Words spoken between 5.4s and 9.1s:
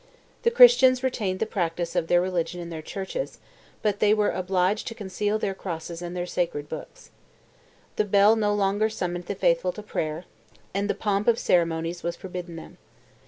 crosses and their sacred books. The bell no longer